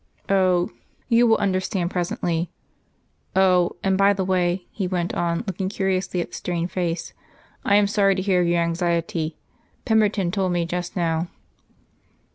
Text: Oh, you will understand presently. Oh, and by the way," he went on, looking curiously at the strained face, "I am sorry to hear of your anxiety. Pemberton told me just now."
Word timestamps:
Oh, 0.29 0.71
you 1.09 1.27
will 1.27 1.37
understand 1.37 1.91
presently. 1.91 2.49
Oh, 3.35 3.75
and 3.83 3.99
by 3.99 4.13
the 4.13 4.25
way," 4.25 4.65
he 4.71 4.87
went 4.87 5.13
on, 5.13 5.43
looking 5.45 5.69
curiously 5.69 6.21
at 6.21 6.29
the 6.31 6.35
strained 6.35 6.71
face, 6.71 7.13
"I 7.63 7.75
am 7.75 7.85
sorry 7.85 8.15
to 8.15 8.21
hear 8.23 8.41
of 8.41 8.47
your 8.47 8.61
anxiety. 8.63 9.37
Pemberton 9.85 10.31
told 10.31 10.53
me 10.53 10.65
just 10.65 10.95
now." 10.95 11.27